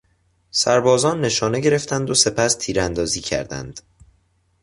سربازان 0.51 1.21
نشانه 1.21 1.59
گرفتند 1.59 2.09
و 2.09 2.13
سپس 2.13 2.55
تیراندازی 2.55 3.21
کردند. 3.21 3.81